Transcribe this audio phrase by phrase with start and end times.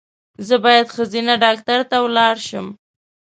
[0.47, 2.67] زه باید ښځېنه ډاکټر ته ولاړ شم